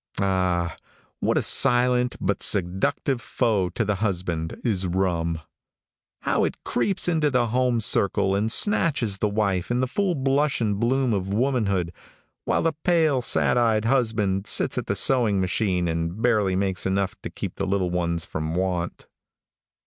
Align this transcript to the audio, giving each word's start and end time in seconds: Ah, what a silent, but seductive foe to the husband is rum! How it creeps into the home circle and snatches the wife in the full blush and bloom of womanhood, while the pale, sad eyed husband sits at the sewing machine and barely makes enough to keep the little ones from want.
Ah, 0.19 0.75
what 1.19 1.37
a 1.37 1.43
silent, 1.43 2.15
but 2.19 2.41
seductive 2.41 3.21
foe 3.21 3.69
to 3.69 3.85
the 3.85 3.97
husband 4.01 4.59
is 4.63 4.87
rum! 4.87 5.39
How 6.21 6.43
it 6.43 6.63
creeps 6.63 7.07
into 7.07 7.29
the 7.29 7.49
home 7.49 7.79
circle 7.81 8.33
and 8.33 8.51
snatches 8.51 9.19
the 9.19 9.29
wife 9.29 9.69
in 9.69 9.79
the 9.79 9.85
full 9.85 10.15
blush 10.15 10.59
and 10.59 10.79
bloom 10.79 11.13
of 11.13 11.27
womanhood, 11.27 11.93
while 12.45 12.63
the 12.63 12.73
pale, 12.83 13.21
sad 13.21 13.59
eyed 13.59 13.85
husband 13.85 14.47
sits 14.47 14.75
at 14.75 14.87
the 14.87 14.95
sewing 14.95 15.39
machine 15.39 15.87
and 15.87 16.19
barely 16.19 16.55
makes 16.55 16.87
enough 16.87 17.13
to 17.21 17.29
keep 17.29 17.57
the 17.57 17.67
little 17.67 17.91
ones 17.91 18.25
from 18.25 18.55
want. 18.55 19.05